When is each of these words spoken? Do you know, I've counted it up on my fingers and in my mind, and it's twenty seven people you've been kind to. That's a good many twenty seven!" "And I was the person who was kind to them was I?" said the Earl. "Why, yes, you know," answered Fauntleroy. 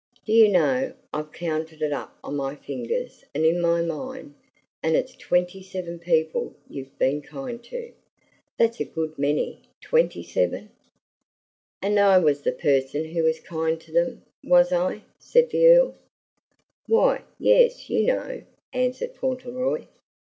Do 0.25 0.33
you 0.33 0.49
know, 0.49 0.93
I've 1.13 1.31
counted 1.31 1.83
it 1.83 1.93
up 1.93 2.17
on 2.23 2.35
my 2.35 2.55
fingers 2.55 3.23
and 3.35 3.45
in 3.45 3.61
my 3.61 3.83
mind, 3.83 4.33
and 4.81 4.95
it's 4.95 5.13
twenty 5.15 5.61
seven 5.61 5.99
people 5.99 6.55
you've 6.67 6.97
been 6.97 7.21
kind 7.21 7.63
to. 7.65 7.91
That's 8.57 8.79
a 8.79 8.85
good 8.85 9.19
many 9.19 9.61
twenty 9.79 10.23
seven!" 10.23 10.71
"And 11.83 11.99
I 11.99 12.17
was 12.17 12.41
the 12.41 12.51
person 12.51 13.05
who 13.13 13.21
was 13.21 13.39
kind 13.41 13.79
to 13.79 13.91
them 13.91 14.23
was 14.43 14.71
I?" 14.73 15.03
said 15.19 15.51
the 15.51 15.67
Earl. 15.67 15.95
"Why, 16.87 17.21
yes, 17.37 17.87
you 17.87 18.07
know," 18.07 18.41
answered 18.73 19.13
Fauntleroy. 19.17 19.85